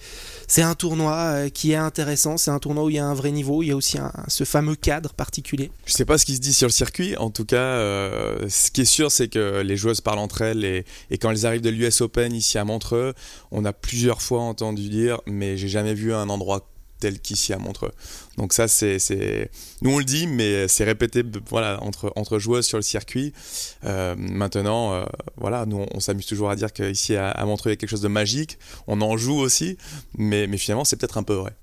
un 0.58 0.76
tournoi 0.76 1.14
euh, 1.16 1.50
qui 1.50 1.72
est 1.72 1.76
intéressant, 1.76 2.36
c'est 2.36 2.52
un 2.52 2.60
tournoi 2.60 2.84
où 2.84 2.90
il 2.90 2.98
y 2.98 3.00
a 3.00 3.06
un 3.06 3.14
vrai 3.14 3.32
niveau, 3.32 3.64
il 3.64 3.68
y 3.68 3.72
a 3.72 3.76
aussi 3.78 3.98
ce 4.28 4.44
fameux 4.44 4.76
cadre 4.76 5.14
particulier. 5.14 5.72
Je 5.86 5.94
sais 5.94 6.06
pas 6.06 6.18
ce 6.18 6.26
qui 6.26 6.36
se 6.36 6.42
dit 6.42 6.54
sur 6.54 6.68
le 6.68 6.74
circuit, 6.74 7.16
en 7.16 7.30
tout 7.30 7.46
cas, 7.46 7.78
ce 8.50 8.70
qui 8.70 8.82
est 8.82 8.86
sûr, 8.86 9.12
c'est 9.12 9.30
que 9.30 9.62
les 9.62 9.78
joueuses 9.78 10.02
parlent 10.02 10.20
entre 10.20 10.42
elles 10.42 10.66
et, 10.66 10.84
et 11.10 11.18
quand 11.18 11.32
elles 11.32 11.46
arrivent 11.46 11.62
de 11.62 11.70
l'US 11.70 12.01
Open 12.02 12.34
ici 12.34 12.58
à 12.58 12.66
Montreux, 12.66 13.14
on 13.52 13.66
a 13.66 13.74
plusieurs 13.74 14.22
fois 14.22 14.42
entendu 14.42 14.90
dire, 14.90 15.22
mais 15.26 15.58
j'ai 15.58 15.68
jamais 15.68 15.94
vu 15.94 16.14
un 16.14 16.30
endroit 16.30 16.68
tel 17.00 17.20
qu'ici 17.20 17.52
à 17.52 17.58
Montreux. 17.58 17.92
Donc 18.38 18.54
ça, 18.54 18.70
c'est, 18.70 19.50
nous 19.82 19.92
on 19.92 19.98
le 19.98 20.06
dit, 20.06 20.28
mais 20.28 20.70
c'est 20.70 20.86
répété, 20.86 21.24
voilà, 21.50 21.84
entre 21.84 22.14
entre 22.16 22.40
joueuses 22.40 22.66
sur 22.66 22.78
le 22.78 22.84
circuit. 22.84 23.34
Euh, 23.84 24.16
maintenant, 24.18 24.94
euh, 24.94 25.04
voilà, 25.36 25.66
nous 25.66 25.86
on, 25.94 26.00
s'amuse 26.00 26.28
toujours 26.28 26.50
à 26.50 26.56
dire 26.56 26.72
qu'ici 26.72 27.16
à, 27.16 27.30
à, 27.30 27.46
Montreux 27.46 27.72
il 27.72 27.74
y 27.74 27.78
a 27.78 27.78
quelque 27.78 27.90
chose 27.90 28.02
de 28.02 28.08
magique. 28.08 28.58
On 28.88 29.02
en 29.02 29.18
joue 29.18 29.40
aussi, 29.40 29.78
mais 30.18 30.48
mais 30.48 30.58
finalement 30.58 30.86
c'est 30.86 30.96
peut-être 30.96 31.18
un 31.18 31.24
peu 31.24 31.34
vrai 31.34 31.54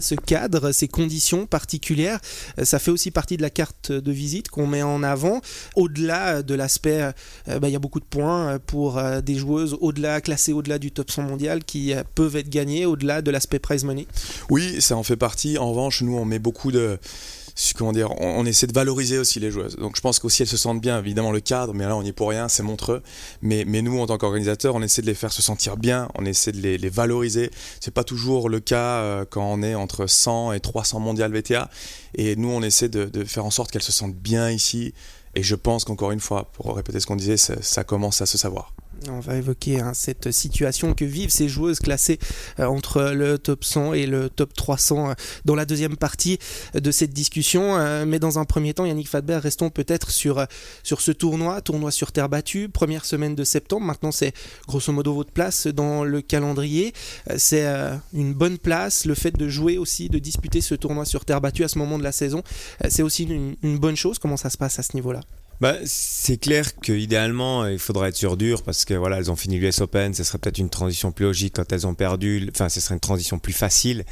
ce 0.00 0.14
cadre, 0.14 0.72
ces 0.72 0.88
conditions 0.88 1.46
particulières, 1.46 2.20
euh, 2.58 2.64
ça 2.64 2.78
fait 2.78 2.90
aussi 2.90 3.10
partie 3.10 3.36
de 3.36 3.42
la 3.42 3.50
carte 3.50 3.92
de 3.92 4.12
visite 4.12 4.48
qu'on 4.48 4.66
met 4.66 4.82
en 4.82 5.02
avant. 5.02 5.40
Au-delà 5.76 6.42
de 6.42 6.54
l'aspect, 6.54 7.02
euh, 7.48 7.58
bah, 7.58 7.68
il 7.68 7.72
y 7.72 7.76
a 7.76 7.78
beaucoup 7.78 8.00
de 8.00 8.04
points 8.04 8.58
pour 8.66 8.98
euh, 8.98 9.20
des 9.20 9.36
joueuses 9.36 9.76
au-delà, 9.80 10.20
classées 10.20 10.52
au-delà 10.52 10.78
du 10.78 10.90
top 10.90 11.10
100 11.10 11.22
mondial 11.22 11.64
qui 11.64 11.94
peuvent 12.14 12.36
être 12.36 12.48
gagnés 12.48 12.86
au-delà 12.86 13.22
de 13.22 13.30
l'aspect 13.30 13.58
prize 13.58 13.84
money. 13.84 14.06
Oui, 14.50 14.80
ça 14.80 14.96
en 14.96 15.02
fait 15.02 15.16
partie. 15.16 15.58
En 15.58 15.70
revanche, 15.70 16.02
nous, 16.02 16.16
on 16.16 16.24
met 16.24 16.38
beaucoup 16.38 16.72
de 16.72 16.98
comment 17.76 17.92
dire, 17.92 18.10
on, 18.20 18.44
essaie 18.46 18.66
de 18.66 18.72
valoriser 18.72 19.18
aussi 19.18 19.40
les 19.40 19.50
joueuses. 19.50 19.76
Donc 19.76 19.96
je 19.96 20.00
pense 20.00 20.18
qu'aussi 20.18 20.42
elles 20.42 20.48
se 20.48 20.56
sentent 20.56 20.80
bien, 20.80 20.98
évidemment 20.98 21.32
le 21.32 21.40
cadre, 21.40 21.74
mais 21.74 21.84
là 21.84 21.96
on 21.96 22.02
n'y 22.02 22.08
est 22.08 22.12
pour 22.12 22.28
rien, 22.28 22.48
c'est 22.48 22.62
montreux. 22.62 23.02
Mais, 23.42 23.64
mais 23.66 23.82
nous 23.82 23.98
en 23.98 24.06
tant 24.06 24.18
qu'organisateurs, 24.18 24.74
on 24.74 24.82
essaie 24.82 25.02
de 25.02 25.06
les 25.06 25.14
faire 25.14 25.32
se 25.32 25.42
sentir 25.42 25.76
bien, 25.76 26.08
on 26.14 26.24
essaie 26.24 26.52
de 26.52 26.60
les, 26.60 26.78
les 26.78 26.88
valoriser. 26.88 27.50
C'est 27.80 27.94
pas 27.94 28.04
toujours 28.04 28.48
le 28.48 28.60
cas 28.60 28.98
euh, 28.98 29.24
quand 29.28 29.44
on 29.44 29.62
est 29.62 29.74
entre 29.74 30.06
100 30.06 30.52
et 30.52 30.60
300 30.60 31.00
mondial 31.00 31.32
VTA. 31.32 31.70
Et 32.14 32.36
nous 32.36 32.50
on 32.50 32.62
essaie 32.62 32.88
de, 32.88 33.04
de 33.04 33.24
faire 33.24 33.44
en 33.44 33.50
sorte 33.50 33.70
qu'elles 33.70 33.82
se 33.82 33.92
sentent 33.92 34.16
bien 34.16 34.50
ici. 34.50 34.94
Et 35.36 35.42
je 35.42 35.54
pense 35.54 35.84
qu'encore 35.84 36.12
une 36.12 36.20
fois, 36.20 36.50
pour 36.52 36.76
répéter 36.76 37.00
ce 37.00 37.06
qu'on 37.06 37.16
disait, 37.16 37.36
ça 37.36 37.84
commence 37.84 38.20
à 38.20 38.26
se 38.26 38.38
savoir. 38.38 38.72
On 39.08 39.20
va 39.20 39.36
évoquer 39.36 39.80
hein, 39.80 39.92
cette 39.92 40.30
situation 40.30 40.94
que 40.94 41.04
vivent 41.04 41.30
ces 41.30 41.48
joueuses 41.48 41.78
classées 41.78 42.18
euh, 42.58 42.66
entre 42.66 43.12
le 43.14 43.38
top 43.38 43.64
100 43.64 43.94
et 43.94 44.06
le 44.06 44.30
top 44.30 44.54
300 44.54 45.10
euh, 45.10 45.14
dans 45.44 45.54
la 45.54 45.66
deuxième 45.66 45.96
partie 45.96 46.38
de 46.74 46.90
cette 46.90 47.12
discussion. 47.12 47.76
Euh, 47.76 48.06
mais 48.06 48.18
dans 48.18 48.38
un 48.38 48.44
premier 48.44 48.72
temps, 48.72 48.86
Yannick 48.86 49.08
Fadber, 49.08 49.38
restons 49.38 49.70
peut-être 49.70 50.10
sur, 50.10 50.46
sur 50.82 51.00
ce 51.00 51.12
tournoi, 51.12 51.60
tournoi 51.60 51.90
sur 51.90 52.12
terre 52.12 52.28
battue, 52.28 52.68
première 52.68 53.04
semaine 53.04 53.34
de 53.34 53.44
septembre. 53.44 53.84
Maintenant, 53.84 54.12
c'est 54.12 54.32
grosso 54.66 54.92
modo 54.92 55.12
votre 55.12 55.32
place 55.32 55.66
dans 55.66 56.04
le 56.04 56.22
calendrier. 56.22 56.92
C'est 57.36 57.66
une 58.12 58.32
bonne 58.32 58.58
place. 58.58 59.04
Le 59.04 59.14
fait 59.14 59.36
de 59.36 59.48
jouer 59.48 59.78
aussi, 59.78 60.08
de 60.08 60.18
disputer 60.18 60.60
ce 60.60 60.74
tournoi 60.74 61.04
sur 61.04 61.24
terre 61.24 61.40
battue 61.40 61.64
à 61.64 61.68
ce 61.68 61.78
moment 61.78 61.98
de 61.98 62.04
la 62.04 62.12
saison, 62.12 62.42
c'est 62.88 63.02
aussi 63.02 63.24
une 63.24 63.78
bonne 63.78 63.96
chose. 63.96 64.18
Comment 64.18 64.36
ça 64.36 64.50
se 64.50 64.56
passe 64.56 64.78
à 64.78 64.82
ce 64.82 64.94
niveau-là? 64.94 65.20
Bah, 65.60 65.76
c'est 65.84 66.36
clair 66.36 66.74
qu'idéalement, 66.76 67.66
il 67.66 67.78
faudrait 67.78 68.08
être 68.08 68.16
sur 68.16 68.36
dur 68.36 68.62
parce 68.62 68.84
que 68.84 68.94
voilà, 68.94 69.18
elles 69.18 69.30
ont 69.30 69.36
fini 69.36 69.58
l'US 69.58 69.80
Open, 69.80 70.14
ce 70.14 70.24
serait 70.24 70.38
peut-être 70.38 70.58
une 70.58 70.70
transition 70.70 71.12
plus 71.12 71.24
logique 71.24 71.54
quand 71.56 71.72
elles 71.72 71.86
ont 71.86 71.94
perdu, 71.94 72.48
enfin, 72.54 72.68
ce 72.68 72.80
serait 72.80 72.94
une 72.94 73.00
transition 73.00 73.38
plus 73.38 73.52
facile. 73.52 74.04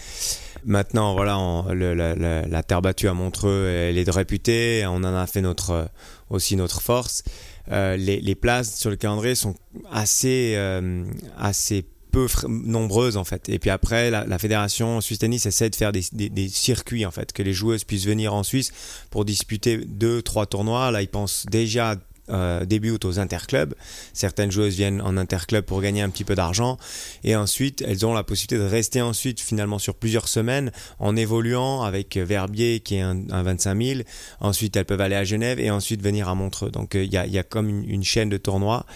Maintenant, 0.64 1.14
voilà, 1.14 1.36
la, 1.74 2.62
terre 2.62 2.82
battue 2.82 3.08
à 3.08 3.14
Montreux, 3.14 3.66
elle 3.66 3.98
est 3.98 4.04
de 4.04 4.10
réputée, 4.10 4.84
on 4.86 4.96
en 4.96 5.14
a 5.14 5.26
fait 5.26 5.40
notre, 5.40 5.88
aussi 6.30 6.56
notre 6.56 6.80
force. 6.80 7.24
Euh, 7.70 7.96
les, 7.96 8.34
places 8.34 8.76
sur 8.76 8.90
le 8.90 8.96
calendrier 8.96 9.34
sont 9.34 9.54
assez, 9.90 10.54
euh, 10.56 11.04
assez 11.38 11.86
peu 12.12 12.26
nombreuses 12.46 13.16
en 13.16 13.24
fait. 13.24 13.48
Et 13.48 13.58
puis 13.58 13.70
après, 13.70 14.10
la, 14.10 14.38
fédération 14.38 15.00
Suisse 15.00 15.18
Tennis 15.18 15.46
essaie 15.46 15.70
de 15.70 15.74
faire 15.74 15.90
des, 15.90 16.48
circuits 16.48 17.04
en 17.04 17.10
fait, 17.10 17.32
que 17.32 17.42
les 17.42 17.54
joueuses 17.54 17.84
puissent 17.84 18.06
venir 18.06 18.34
en 18.34 18.44
Suisse 18.44 18.72
pour 19.10 19.24
disputer 19.24 19.78
deux, 19.78 20.22
trois 20.22 20.46
tournois. 20.46 20.90
Là, 20.90 21.02
ils 21.02 21.08
pensent 21.08 21.46
déjà 21.50 21.96
euh, 22.32 22.64
débutent 22.64 23.04
aux 23.04 23.18
interclubs. 23.18 23.74
Certaines 24.12 24.50
joueuses 24.50 24.74
viennent 24.74 25.00
en 25.02 25.16
interclub 25.16 25.64
pour 25.64 25.80
gagner 25.80 26.02
un 26.02 26.10
petit 26.10 26.24
peu 26.24 26.34
d'argent 26.34 26.78
et 27.24 27.36
ensuite 27.36 27.82
elles 27.86 28.06
ont 28.06 28.14
la 28.14 28.24
possibilité 28.24 28.56
de 28.56 28.68
rester 28.68 29.02
ensuite 29.02 29.40
finalement 29.40 29.78
sur 29.78 29.94
plusieurs 29.94 30.28
semaines 30.28 30.72
en 30.98 31.16
évoluant 31.16 31.82
avec 31.82 32.16
Verbier 32.16 32.80
qui 32.80 32.96
est 32.96 33.00
un, 33.00 33.42
25 33.42 33.82
000. 33.82 34.00
Ensuite 34.40 34.76
elles 34.76 34.84
peuvent 34.84 35.00
aller 35.00 35.16
à 35.16 35.24
Genève 35.24 35.60
et 35.60 35.70
ensuite 35.70 36.02
venir 36.02 36.28
à 36.28 36.34
Montreux. 36.34 36.70
Donc 36.70 36.94
euh, 36.94 37.04
il 37.04 37.12
y, 37.12 37.16
a, 37.16 37.42
comme 37.42 37.68
une, 37.68 38.04
chaîne 38.04 38.28
de 38.28 38.36
tournois 38.36 38.86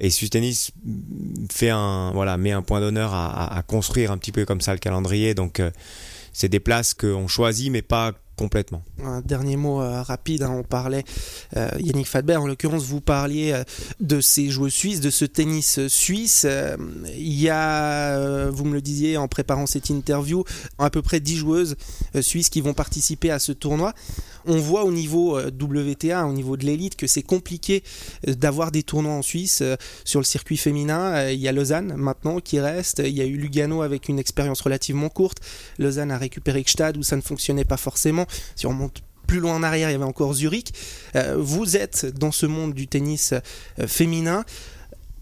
et 0.00 0.10
Sustennis 0.10 0.68
fait 1.50 1.70
un 1.70 2.10
voilà 2.12 2.36
met 2.36 2.52
un 2.52 2.62
point 2.62 2.80
d'honneur 2.80 3.14
à, 3.14 3.56
à, 3.56 3.62
construire 3.62 4.10
un 4.10 4.18
petit 4.18 4.32
peu 4.32 4.44
comme 4.44 4.60
ça 4.60 4.72
le 4.72 4.78
calendrier. 4.78 5.34
Donc 5.34 5.60
euh, 5.60 5.70
c'est 6.32 6.48
des 6.48 6.60
places 6.60 6.94
qu'on 6.94 7.28
choisit 7.28 7.70
mais 7.70 7.82
pas 7.82 8.12
complètement. 8.36 8.82
Un 9.02 9.20
dernier 9.20 9.56
mot 9.56 9.78
rapide, 9.78 10.42
hein, 10.42 10.54
on 10.56 10.62
parlait, 10.62 11.04
Yannick 11.78 12.06
Fadber, 12.06 12.36
en 12.36 12.46
l'occurrence, 12.46 12.84
vous 12.84 13.00
parliez 13.00 13.62
de 14.00 14.20
ces 14.20 14.48
joueurs 14.48 14.70
suisses, 14.70 15.00
de 15.00 15.10
ce 15.10 15.24
tennis 15.24 15.86
suisse. 15.88 16.46
Il 17.16 17.40
y 17.40 17.48
a, 17.48 18.50
vous 18.50 18.64
me 18.64 18.74
le 18.74 18.82
disiez 18.82 19.16
en 19.16 19.28
préparant 19.28 19.66
cette 19.66 19.90
interview, 19.90 20.44
à 20.78 20.90
peu 20.90 21.02
près 21.02 21.20
10 21.20 21.36
joueuses 21.36 21.76
suisses 22.20 22.48
qui 22.48 22.60
vont 22.60 22.74
participer 22.74 23.30
à 23.30 23.38
ce 23.38 23.52
tournoi. 23.52 23.94
On 24.46 24.58
voit 24.58 24.84
au 24.84 24.92
niveau 24.92 25.38
WTA, 25.38 26.26
au 26.26 26.32
niveau 26.32 26.56
de 26.56 26.64
l'élite, 26.66 26.96
que 26.96 27.06
c'est 27.06 27.22
compliqué 27.22 27.82
d'avoir 28.26 28.70
des 28.70 28.82
tournois 28.82 29.14
en 29.14 29.22
Suisse 29.22 29.62
sur 30.04 30.20
le 30.20 30.24
circuit 30.24 30.56
féminin. 30.56 31.30
Il 31.30 31.38
y 31.38 31.48
a 31.48 31.52
Lausanne 31.52 31.94
maintenant 31.96 32.40
qui 32.40 32.60
reste. 32.60 33.02
Il 33.04 33.14
y 33.14 33.22
a 33.22 33.24
eu 33.24 33.36
Lugano 33.36 33.82
avec 33.82 34.08
une 34.08 34.18
expérience 34.18 34.60
relativement 34.60 35.08
courte. 35.08 35.38
Lausanne 35.78 36.10
a 36.10 36.18
récupéré 36.18 36.62
Gstad 36.62 36.96
où 36.96 37.02
ça 37.02 37.16
ne 37.16 37.22
fonctionnait 37.22 37.64
pas 37.64 37.76
forcément. 37.76 38.23
Si 38.56 38.66
on 38.66 38.72
monte 38.72 39.02
plus 39.26 39.40
loin 39.40 39.54
en 39.54 39.62
arrière, 39.62 39.88
il 39.88 39.92
y 39.92 39.94
avait 39.94 40.04
encore 40.04 40.34
Zurich. 40.34 40.72
Euh, 41.16 41.36
vous 41.38 41.76
êtes 41.76 42.06
dans 42.06 42.32
ce 42.32 42.46
monde 42.46 42.74
du 42.74 42.86
tennis 42.86 43.32
euh, 43.32 43.86
féminin. 43.86 44.44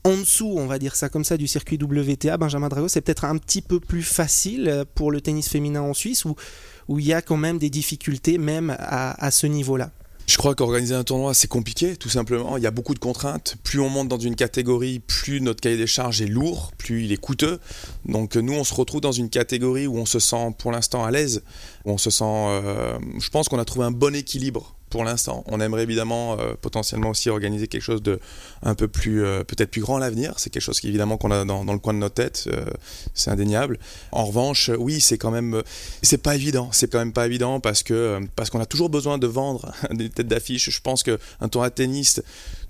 En 0.04 0.16
dessous, 0.16 0.54
on 0.56 0.66
va 0.66 0.80
dire 0.80 0.96
ça 0.96 1.08
comme 1.08 1.24
ça, 1.24 1.36
du 1.36 1.46
circuit 1.46 1.78
WTA, 1.80 2.36
Benjamin 2.36 2.68
Drago, 2.68 2.88
c'est 2.88 3.00
peut-être 3.00 3.24
un 3.24 3.38
petit 3.38 3.62
peu 3.62 3.78
plus 3.78 4.02
facile 4.02 4.68
euh, 4.68 4.84
pour 4.94 5.12
le 5.12 5.20
tennis 5.20 5.48
féminin 5.48 5.82
en 5.82 5.94
Suisse, 5.94 6.24
où 6.24 6.98
il 6.98 7.06
y 7.06 7.12
a 7.12 7.22
quand 7.22 7.36
même 7.36 7.58
des 7.58 7.70
difficultés, 7.70 8.38
même 8.38 8.76
à 8.78 9.30
ce 9.30 9.46
niveau-là? 9.46 9.90
Je 10.32 10.38
crois 10.38 10.54
qu'organiser 10.54 10.94
un 10.94 11.04
tournoi, 11.04 11.34
c'est 11.34 11.46
compliqué, 11.46 11.94
tout 11.94 12.08
simplement. 12.08 12.56
Il 12.56 12.62
y 12.62 12.66
a 12.66 12.70
beaucoup 12.70 12.94
de 12.94 12.98
contraintes. 12.98 13.56
Plus 13.64 13.80
on 13.80 13.90
monte 13.90 14.08
dans 14.08 14.18
une 14.18 14.34
catégorie, 14.34 14.98
plus 14.98 15.42
notre 15.42 15.60
cahier 15.60 15.76
des 15.76 15.86
charges 15.86 16.22
est 16.22 16.26
lourd, 16.26 16.72
plus 16.78 17.04
il 17.04 17.12
est 17.12 17.18
coûteux. 17.18 17.60
Donc 18.06 18.36
nous, 18.36 18.54
on 18.54 18.64
se 18.64 18.72
retrouve 18.72 19.02
dans 19.02 19.12
une 19.12 19.28
catégorie 19.28 19.86
où 19.86 19.98
on 19.98 20.06
se 20.06 20.18
sent 20.18 20.54
pour 20.56 20.72
l'instant 20.72 21.04
à 21.04 21.10
l'aise, 21.10 21.42
où 21.84 21.90
on 21.90 21.98
se 21.98 22.08
sent... 22.08 22.24
Euh, 22.24 22.98
je 23.20 23.28
pense 23.28 23.50
qu'on 23.50 23.58
a 23.58 23.66
trouvé 23.66 23.84
un 23.84 23.90
bon 23.90 24.14
équilibre 24.14 24.74
pour 24.92 25.04
l'instant. 25.04 25.42
On 25.46 25.58
aimerait 25.58 25.84
évidemment 25.84 26.38
euh, 26.38 26.52
potentiellement 26.60 27.08
aussi 27.08 27.30
organiser 27.30 27.66
quelque 27.66 27.82
chose 27.82 28.02
de 28.02 28.20
un 28.62 28.74
peu 28.74 28.88
plus 28.88 29.24
euh, 29.24 29.42
peut-être 29.42 29.70
plus 29.70 29.80
grand 29.80 29.96
à 29.96 30.00
l'avenir. 30.00 30.34
C'est 30.36 30.50
quelque 30.50 30.62
chose 30.62 30.80
qui 30.80 30.88
évidemment 30.88 31.16
qu'on 31.16 31.30
a 31.30 31.46
dans, 31.46 31.64
le 31.64 31.78
coin 31.78 31.94
de 31.94 31.98
nos 31.98 32.10
têtes, 32.10 32.46
euh, 32.52 32.66
c'est 33.14 33.30
indéniable. 33.30 33.78
En 34.12 34.26
revanche, 34.26 34.70
oui, 34.78 35.00
c'est 35.00 35.16
quand 35.16 35.30
même 35.30 35.62
c'est 36.02 36.22
pas 36.22 36.34
évident. 36.34 36.68
C'est 36.72 36.92
quand 36.92 36.98
même 36.98 37.14
pas 37.14 37.24
évident 37.24 37.58
parce 37.58 37.82
que 37.82 38.20
parce 38.36 38.50
qu'on 38.50 38.60
a 38.60 38.66
toujours 38.66 38.90
besoin 38.90 39.16
de 39.16 39.26
vendre 39.26 39.72
des 39.92 40.10
têtes 40.10 40.28
d'affiche. 40.28 40.68
Je 40.68 40.80
pense 40.82 41.02
que 41.02 41.18
un 41.40 41.48
tournoi 41.48 41.70
tennis 41.70 42.20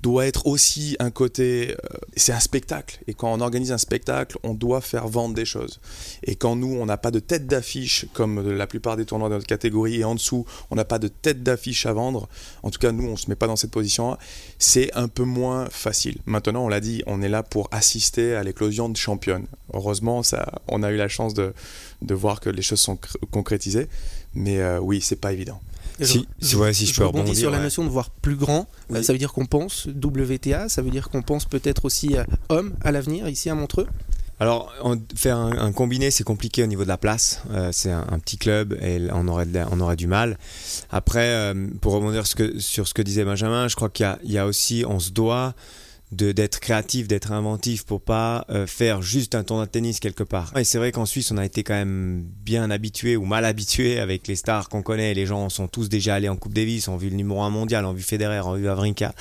doit 0.00 0.26
être 0.26 0.47
aussi 0.47 0.97
un 1.00 1.11
côté 1.11 1.75
c'est 2.17 2.33
un 2.33 2.41
spectacle 2.41 3.00
et 3.09 3.14
quand 3.14 3.33
on 3.33 3.41
organise 3.41 3.73
un 3.73 3.79
spectacle, 3.79 4.38
on 4.45 4.55
doit 4.55 4.81
faire 4.81 5.09
vendre 5.09 5.35
des 5.35 5.45
choses. 5.45 5.81
Et 6.23 6.37
quand 6.37 6.55
nous 6.55 6.76
on 6.81 6.87
n'a 6.87 6.99
pas 6.99 7.11
de 7.11 7.19
tête 7.19 7.49
d'affiche 7.49 8.07
comme 8.12 8.52
la 8.57 8.69
plupart 8.69 8.97
des 8.97 9.07
tournois 9.07 9.29
de 9.29 9.35
notre 9.35 9.47
catégorie 9.47 9.97
et 10.00 10.05
en 10.05 10.14
dessous, 10.14 10.47
on 10.71 10.76
n'a 10.76 10.85
pas 10.85 11.00
de 11.00 11.09
tête 11.09 11.43
d'affiche 11.43 11.85
à 11.87 11.93
vendre 11.93 12.12
en 12.62 12.71
tout 12.71 12.78
cas 12.78 12.92
nous 12.92 13.09
on 13.09 13.16
se 13.16 13.28
met 13.28 13.37
pas 13.37 13.47
dans 13.47 13.57
cette 13.57 13.71
position 13.71 14.16
c'est 14.59 14.92
un 14.95 15.09
peu 15.09 15.25
moins 15.25 15.69
facile. 15.71 16.19
Maintenant 16.26 16.64
on 16.64 16.69
l'a 16.69 16.81
dit, 16.81 17.02
on 17.07 17.23
est 17.23 17.28
là 17.28 17.42
pour 17.42 17.69
assister 17.73 18.35
à 18.35 18.42
l'éclosion 18.42 18.88
de 18.88 18.97
championnes. 18.97 19.47
Heureusement 19.73 20.23
ça, 20.23 20.61
on 20.69 20.83
a 20.83 20.90
eu 20.90 20.97
la 20.97 21.09
chance 21.09 21.35
de, 21.35 21.52
voir 22.11 22.40
que 22.40 22.50
les 22.50 22.62
choses 22.62 22.81
sont 22.81 22.99
concrétisées, 23.31 23.88
mais 24.35 24.59
euh, 24.61 24.78
oui 24.78 25.00
c'est 25.00 25.16
pas 25.16 25.33
évident. 25.33 25.61
Si, 26.00 26.26
je, 26.40 26.73
si 26.73 26.87
je, 26.87 26.95
peux 26.97 27.07
rebondir 27.07 27.37
sur 27.37 27.50
la 27.50 27.61
notion 27.61 27.85
de 27.85 27.90
voir 27.90 28.11
plus 28.11 28.35
grand, 28.35 28.66
euh, 28.92 29.02
ça 29.02 29.12
veut 29.12 29.19
dire 29.19 29.33
qu'on 29.33 29.47
pense 29.47 29.87
WTA, 29.87 30.69
ça 30.69 30.83
veut 30.83 30.90
dire 30.90 31.11
qu'on 31.11 31.23
pense 31.23 31.45
peut-être 31.45 31.85
aussi 31.85 32.16
euh, 32.16 32.25
homme 32.49 32.75
à 32.81 32.92
l'avenir 32.92 33.28
ici 33.28 33.50
à 33.50 33.54
Montreux? 33.54 33.87
Alors, 34.43 34.73
faire 35.15 35.37
un, 35.37 35.71
combiné, 35.71 36.11
c'est 36.11 36.25
compliqué 36.25 36.65
au 36.65 36.67
niveau 36.67 36.83
de 36.83 36.89
la 36.89 36.99
place. 36.99 37.45
Euh, 37.53 37.71
c'est 37.71 37.93
un, 37.93 38.19
petit 38.19 38.39
club 38.39 38.77
et 38.83 38.99
on 39.13 39.29
aurait, 39.29 39.47
on 39.71 39.79
aurait 39.79 39.95
du 39.95 40.09
mal. 40.09 40.37
Après, 40.91 41.29
euh, 41.29 41.69
pour 41.81 41.93
rebondir 41.93 42.25
sur 42.27 42.89
ce 42.89 42.93
que 42.93 43.03
disait 43.03 43.25
Benjamin, 43.25 43.69
je 43.69 43.77
crois 43.77 43.89
qu'il 43.89 44.13
y, 44.25 44.39
a 44.39 44.47
aussi, 44.47 44.85
on 44.85 44.99
se 44.99 45.13
doit 45.13 45.55
d'être 46.11 46.59
créatif, 46.59 47.07
d'être 47.07 47.31
inventif 47.31 47.85
pour 47.85 48.03
pas 48.03 48.45
euh, 48.51 48.67
faire 48.67 49.01
juste 49.01 49.37
un 49.37 49.45
tournoi 49.45 49.67
de 49.67 49.71
tennis 49.71 50.01
quelque 50.01 50.25
part. 50.25 50.53
Et 50.59 50.65
c'est 50.65 50.77
vrai 50.77 50.91
qu'en 50.91 51.07
Suisse, 51.07 51.31
on 51.31 51.39
a 51.39 51.45
été 51.45 51.63
quand 51.63 51.75
même 51.75 52.25
bien 52.45 52.69
habitué 52.73 53.17
ou 53.17 53.25
mal 53.25 53.45
habitué 53.47 54.01
avec 54.01 54.27
les 54.27 54.37
stars 54.37 54.69
qu'on 54.69 54.83
connaît. 54.83 55.15
Les 55.15 55.25
gens 55.25 55.51
sont 55.51 55.69
tous 55.69 55.89
déjà 55.89 56.17
allés 56.17 56.29
en 56.29 56.37
Coupe 56.37 56.53
Davis, 56.53 56.89
ont 56.89 56.97
vu 56.97 57.11
le 57.11 57.17
numéro 57.17 57.43
1 57.43 57.51
mondial, 57.51 57.87
ont 57.87 57.93
vu 57.93 58.03
Federer, 58.03 58.41
ont 58.41 58.55
vu 58.55 58.69
Avrinka. 58.69 59.15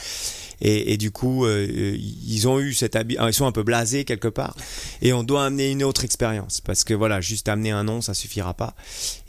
Et, 0.62 0.98
du 0.98 1.12
coup, 1.12 1.46
euh, 1.46 1.98
ils 1.98 2.48
ont 2.48 2.60
eu 2.60 2.74
cette 2.74 2.98
ils 3.10 3.34
sont 3.34 3.46
un 3.46 3.52
peu 3.52 3.64
blasés 3.64 4.06
quelque 4.06 4.28
part. 4.28 4.56
Et 5.02 5.12
on 5.12 5.24
doit 5.24 5.46
amener 5.46 5.72
une 5.72 5.84
autre 5.84 6.06
expérience 6.06 6.62
parce 6.62 6.84
que 6.84 6.94
voilà, 6.94 7.20
juste 7.20 7.50
amener 7.50 7.72
un 7.72 7.84
nom, 7.84 8.02
ça 8.02 8.14
suffira 8.14 8.54
pas. 8.54 8.76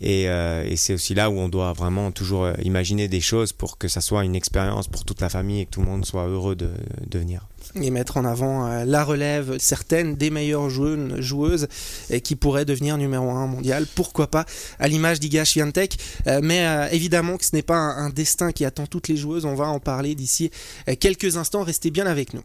Et, 0.00 0.28
euh, 0.28 0.76
c'est 0.76 0.94
aussi 0.94 1.14
là 1.14 1.30
où 1.30 1.38
on 1.38 1.48
doit 1.48 1.72
vraiment 1.72 2.10
toujours 2.10 2.44
euh, 2.44 2.54
imaginer 2.62 3.08
des 3.08 3.20
choses 3.20 3.52
pour 3.52 3.78
que 3.78 3.88
ça 3.88 4.00
soit 4.00 4.24
une 4.24 4.34
expérience 4.34 4.88
pour 4.88 5.04
toute 5.04 5.20
la 5.20 5.28
famille 5.28 5.60
et 5.60 5.66
que 5.66 5.70
tout 5.70 5.80
le 5.80 5.86
monde 5.86 6.04
soit 6.04 6.26
heureux 6.26 6.56
de 6.56 6.70
venir 7.12 7.46
et 7.74 7.90
mettre 7.90 8.16
en 8.16 8.24
avant 8.24 8.66
euh, 8.66 8.84
la 8.84 9.04
relève 9.04 9.56
certaines 9.58 10.16
des 10.16 10.30
meilleures 10.30 10.70
joueuses 10.70 11.68
qui 12.22 12.36
pourraient 12.36 12.64
devenir 12.64 12.98
numéro 12.98 13.30
1 13.30 13.46
mondial. 13.46 13.86
Pourquoi 13.94 14.26
pas 14.26 14.44
à 14.78 14.88
l'image 14.88 15.20
d'Iga 15.20 15.44
Swiatek. 15.44 15.96
Euh, 16.26 16.40
mais 16.42 16.66
euh, 16.66 16.88
évidemment 16.90 17.36
que 17.36 17.44
ce 17.44 17.54
n'est 17.54 17.62
pas 17.62 17.76
un 17.76 18.10
destin 18.10 18.52
qui 18.52 18.64
attend 18.64 18.86
toutes 18.86 19.08
les 19.08 19.16
joueuses. 19.16 19.44
On 19.44 19.54
va 19.54 19.66
en 19.66 19.80
parler 19.80 20.14
d'ici 20.14 20.50
quelques 21.00 21.36
instants. 21.36 21.62
Restez 21.62 21.90
bien 21.90 22.06
avec 22.06 22.34
nous. 22.34 22.42